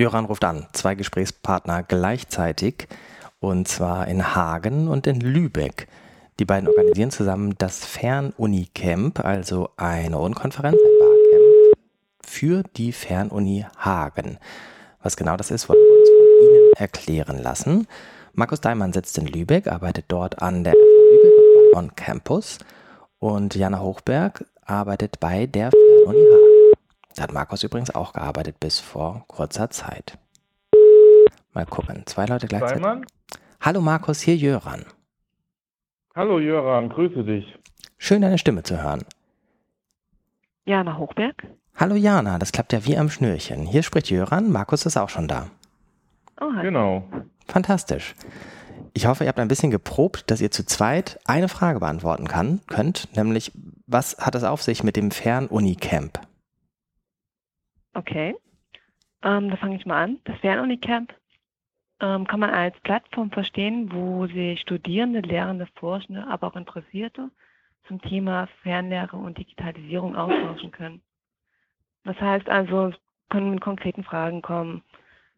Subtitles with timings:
[0.00, 2.88] Jöran ruft an, zwei Gesprächspartner gleichzeitig,
[3.38, 5.88] und zwar in Hagen und in Lübeck.
[6.38, 11.76] Die beiden organisieren zusammen das Fernuni-Camp, also eine Unkonferenz, ein Barcamp
[12.24, 14.38] für die Fernuni Hagen.
[15.02, 17.86] Was genau das ist, wollen wir uns von Ihnen erklären lassen.
[18.32, 20.78] Markus Daimann sitzt in Lübeck, arbeitet dort an der FH
[21.12, 22.58] Lübeck und bei On Campus.
[23.18, 26.59] Und Jana Hochberg arbeitet bei der Fernuni Hagen.
[27.16, 30.18] Da hat Markus übrigens auch gearbeitet bis vor kurzer Zeit.
[31.52, 32.82] Mal gucken, zwei Leute gleichzeitig.
[32.82, 33.06] Daimann?
[33.60, 34.84] Hallo Markus, hier Jöran.
[36.14, 37.58] Hallo Jöran, grüße dich.
[37.98, 39.04] Schön deine Stimme zu hören.
[40.64, 41.46] Jana Hochberg.
[41.74, 43.66] Hallo Jana, das klappt ja wie am Schnürchen.
[43.66, 45.48] Hier spricht Jöran, Markus ist auch schon da.
[46.40, 46.62] Oh, hi.
[46.62, 47.04] Genau.
[47.46, 48.14] Fantastisch.
[48.92, 52.60] Ich hoffe, ihr habt ein bisschen geprobt, dass ihr zu zweit eine Frage beantworten kann,
[52.66, 53.52] könnt, nämlich
[53.86, 56.20] was hat es auf sich mit dem Fernuni-Camp?
[57.94, 58.36] Okay.
[59.22, 60.20] Ähm, da fange ich mal an.
[60.24, 61.14] Das Fernunicamp
[62.00, 67.30] ähm, kann man als Plattform verstehen, wo sich Studierende, Lehrende, Forschende, aber auch Interessierte
[67.86, 71.02] zum Thema Fernlehre und Digitalisierung austauschen können.
[72.04, 72.94] Das heißt also, es
[73.28, 74.82] können mit konkreten Fragen kommen.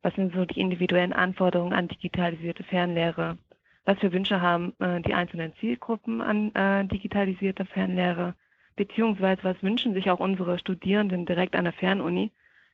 [0.03, 3.39] Was sind so die individuellen Anforderungen an digitalisierte Fernlehre?
[3.85, 8.35] Was für Wünsche haben äh, die einzelnen Zielgruppen an äh, digitalisierter Fernlehre?
[8.77, 12.33] Beziehungsweise was wünschen sich auch unsere Studierenden direkt an der Fernuni,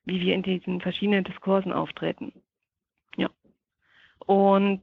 [0.09, 2.33] wie wir in diesen verschiedenen Diskursen auftreten?
[3.17, 3.28] Ja.
[4.27, 4.83] Und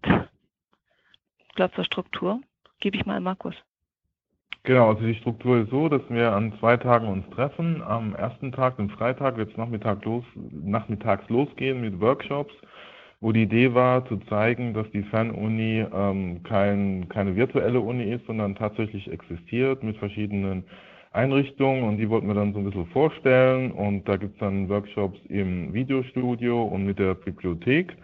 [1.48, 2.42] ich glaube, zur Struktur
[2.80, 3.56] gebe ich mal Markus.
[4.64, 7.84] Genau, also die Struktur ist so, dass wir an zwei Tagen uns treffen.
[7.84, 12.54] Am ersten Tag, dem Freitag, wird es Nachmittag los, nachmittags losgehen mit Workshops,
[13.22, 18.26] wo die Idee war, zu zeigen, dass die Fernuni ähm, kein, keine virtuelle Uni ist,
[18.26, 20.64] sondern tatsächlich existiert mit verschiedenen
[21.16, 24.70] Einrichtungen und die wollten wir dann so ein bisschen vorstellen und da gibt es dann
[24.70, 27.96] Workshops im Videostudio und mit der Bibliothek.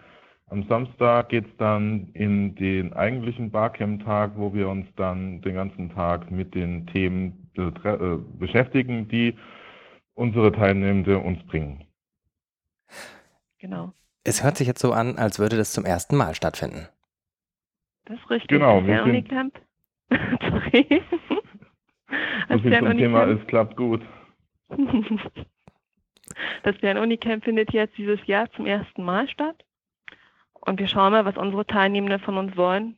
[0.46, 5.90] Am Samstag geht es dann in den eigentlichen Barcamp-Tag, wo wir uns dann den ganzen
[5.94, 9.34] Tag mit den Themen äh, beschäftigen, die
[10.14, 11.84] unsere Teilnehmende uns bringen.
[13.58, 13.92] Genau.
[14.24, 16.88] Es hört sich jetzt so an, als würde das zum ersten Mal stattfinden.
[18.04, 18.48] Das ist richtig.
[18.48, 19.30] Genau, wir sind-.
[20.10, 21.02] Sorry.
[22.48, 24.02] So Das viel zum Thema, es klappt gut.
[26.62, 29.64] Das Fernunicamp findet jetzt dieses Jahr zum ersten Mal statt.
[30.64, 32.96] Und wir schauen mal, was unsere Teilnehmenden von uns wollen.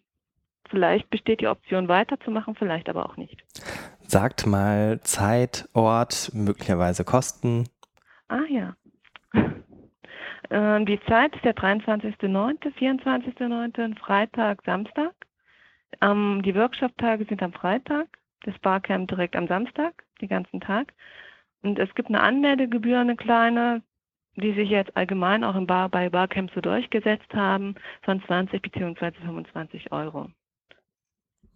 [0.68, 3.42] Vielleicht besteht die Option weiterzumachen, vielleicht aber auch nicht.
[4.06, 7.64] Sagt mal Zeit, Ort, möglicherweise Kosten.
[8.28, 8.76] Ah ja.
[10.50, 15.14] Ähm, Die Zeit ist der 23.09., 24.09., Freitag, Samstag.
[16.02, 18.06] Ähm, die Workshop-Tage sind am Freitag,
[18.46, 20.92] das Barcamp direkt am Samstag, den ganzen Tag.
[21.62, 23.82] Und es gibt eine Anmeldegebühr, eine kleine,
[24.36, 29.12] die sich jetzt allgemein auch im Bar, bei Barcamps so durchgesetzt haben, von 20 bzw.
[29.12, 30.30] 25 Euro.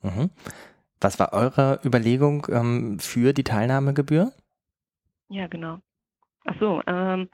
[0.03, 0.31] Mhm.
[1.01, 4.33] Was war eure Überlegung ähm, für die Teilnahmegebühr?
[5.29, 5.79] Ja, genau.
[6.45, 7.29] Ach so, ähm,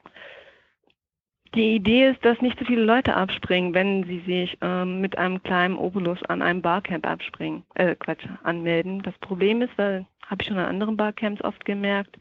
[1.55, 5.43] die Idee ist, dass nicht so viele Leute abspringen, wenn sie sich ähm, mit einem
[5.43, 9.03] kleinen Obolus an einem Barcamp abspringen, äh, Quatsch, anmelden.
[9.03, 12.17] Das Problem ist, weil, habe ich schon an anderen Barcamps oft gemerkt,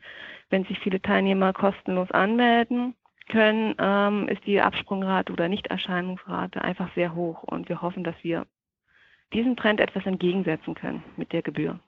[0.50, 2.96] wenn sich viele Teilnehmer kostenlos anmelden
[3.30, 7.44] können, ähm, ist die Absprungrate oder Nichterscheinungsrate einfach sehr hoch.
[7.44, 8.46] Und wir hoffen, dass wir
[9.34, 11.80] diesem Trend etwas entgegensetzen können mit der Gebühr.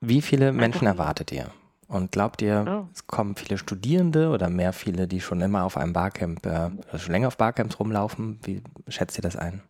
[0.00, 1.50] Wie viele Menschen erwartet ihr?
[1.90, 2.86] Und glaubt ihr, Oh.
[2.92, 6.98] es kommen viele Studierende oder mehr viele, die schon immer auf einem Barcamp, äh, oder
[6.98, 8.38] schon länger auf Barcamps rumlaufen?
[8.44, 9.62] Wie schätzt ihr das ein?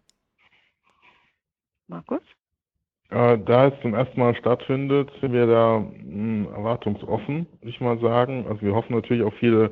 [1.89, 2.21] Markus?
[3.09, 7.99] Äh, da es zum ersten Mal stattfindet, sind wir da mh, erwartungsoffen, würde ich mal
[8.01, 8.47] sagen.
[8.49, 9.71] Also wir hoffen natürlich auf viele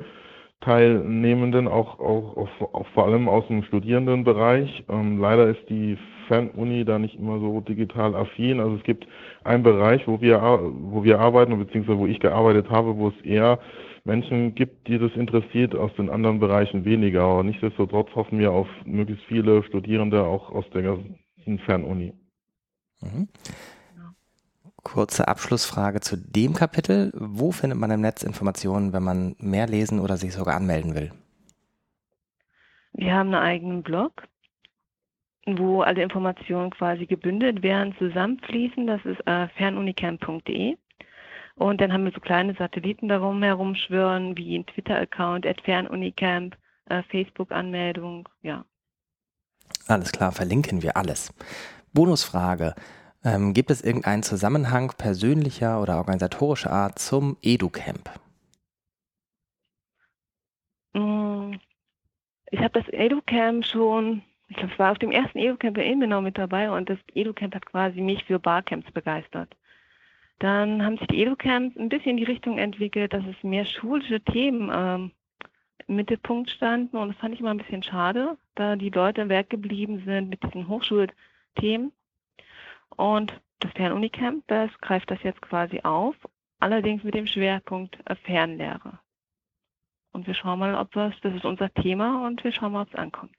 [0.61, 4.85] Teilnehmenden, auch, auch, auch, auch vor allem aus dem Studierendenbereich.
[4.89, 5.97] Ähm, leider ist die
[6.29, 8.61] Fernuni da nicht immer so digital affin.
[8.61, 9.05] Also es gibt
[9.43, 13.59] einen Bereich, wo wir, wo wir arbeiten, beziehungsweise wo ich gearbeitet habe, wo es eher
[14.05, 17.23] Menschen gibt, die das interessiert, aus den anderen Bereichen weniger.
[17.23, 22.13] Aber nichtsdestotrotz hoffen wir auf möglichst viele Studierende auch aus der ganzen Fernuni.
[23.01, 23.27] Mhm.
[24.83, 27.11] Kurze Abschlussfrage zu dem Kapitel.
[27.13, 31.11] Wo findet man im Netz Informationen, wenn man mehr lesen oder sich sogar anmelden will?
[32.93, 34.23] Wir haben einen eigenen Blog,
[35.57, 38.85] wo alle Informationen quasi gebündelt werden, zusammenfließen.
[38.87, 40.77] Das ist äh, fernunicamp.de.
[41.55, 46.55] Und dann haben wir so kleine Satelliten darum herumschwirren, wie ein Twitter-Account, at fernunicamp,
[46.85, 48.63] äh, Facebook-Anmeldung, ja.
[49.87, 51.33] Alles klar, verlinken wir alles.
[51.93, 52.75] Bonusfrage.
[53.23, 58.09] Ähm, gibt es irgendeinen Zusammenhang persönlicher oder organisatorischer Art zum EduCamp?
[62.51, 66.21] Ich habe das EduCamp schon, ich glaube, es war auf dem ersten EduCamp in Ilmenau
[66.21, 69.55] mit dabei und das EduCamp hat quasi mich für Barcamps begeistert.
[70.39, 74.21] Dann haben sich die EduCamps ein bisschen in die Richtung entwickelt, dass es mehr schulische
[74.21, 75.11] Themen ähm,
[75.87, 80.03] im Mittelpunkt standen und das fand ich immer ein bisschen schade, da die Leute weggeblieben
[80.05, 81.91] sind mit diesen Hochschulthemen.
[82.95, 86.15] Und das Fernunicamp, das greift das jetzt quasi auf,
[86.59, 88.99] allerdings mit dem Schwerpunkt äh, Fernlehre.
[90.11, 92.89] Und wir schauen mal, ob das, das ist unser Thema und wir schauen mal, ob
[92.89, 93.37] es ankommt.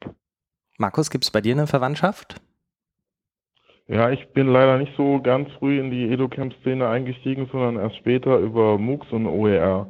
[0.81, 2.41] Markus, gibt es bei dir eine Verwandtschaft?
[3.87, 8.39] Ja, ich bin leider nicht so ganz früh in die EduCamp-Szene eingestiegen, sondern erst später
[8.39, 9.87] über MOOCs und OER.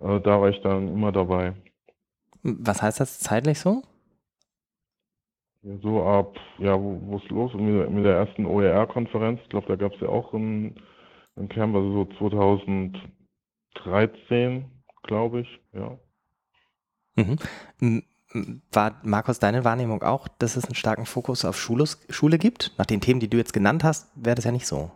[0.00, 1.54] Äh, da war ich dann immer dabei.
[2.42, 3.82] Was heißt das zeitlich so?
[5.62, 9.40] So ab, ja, wo es los mit, mit der ersten OER-Konferenz.
[9.44, 10.74] Ich glaube, da gab es ja auch ein,
[11.36, 14.66] ein Camp, also so 2013,
[15.04, 15.96] glaube ich, ja.
[17.16, 17.38] Mhm.
[18.72, 22.72] War, Markus, deine Wahrnehmung auch, dass es einen starken Fokus auf Schule, Schule gibt?
[22.78, 24.90] Nach den Themen, die du jetzt genannt hast, wäre das ja nicht so.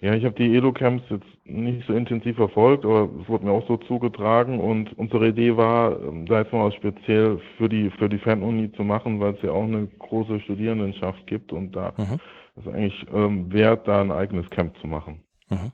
[0.00, 3.66] Ja, ich habe die Edu-Camps jetzt nicht so intensiv verfolgt, aber es wurde mir auch
[3.68, 8.18] so zugetragen und unsere Idee war, ähm, da jetzt mal speziell für die für die
[8.18, 12.18] Fernuni zu machen, weil es ja auch eine große Studierendenschaft gibt und da mhm.
[12.56, 15.22] ist eigentlich ähm, wert, da ein eigenes Camp zu machen.
[15.50, 15.72] Mhm.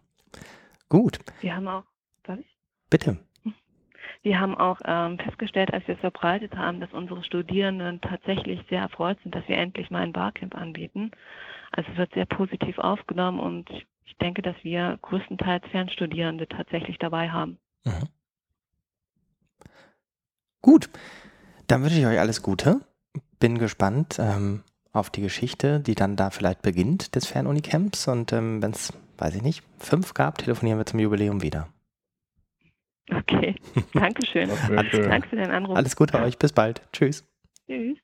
[0.88, 1.18] Gut.
[1.40, 1.84] Wir haben auch,
[2.24, 2.58] darf ich?
[2.90, 3.18] Bitte.
[4.26, 8.80] Wir haben auch ähm, festgestellt, als wir es verbreitet haben, dass unsere Studierenden tatsächlich sehr
[8.80, 11.12] erfreut sind, dass wir endlich mal ein Barcamp anbieten.
[11.70, 13.70] Also es wird sehr positiv aufgenommen und
[14.04, 17.58] ich denke, dass wir größtenteils Fernstudierende tatsächlich dabei haben.
[17.84, 18.08] Mhm.
[20.60, 20.90] Gut,
[21.68, 22.80] dann wünsche ich euch alles Gute.
[23.38, 28.08] Bin gespannt ähm, auf die Geschichte, die dann da vielleicht beginnt des Fernunicamps.
[28.08, 31.68] Und ähm, wenn es, weiß ich nicht, fünf gab, telefonieren wir zum Jubiläum wieder.
[33.10, 33.54] Okay,
[33.92, 34.48] Dankeschön.
[34.48, 35.76] Danke für den Anruf.
[35.76, 36.82] Alles Gute euch, bis bald.
[36.92, 37.24] Tschüss.
[37.66, 37.98] Tschüss.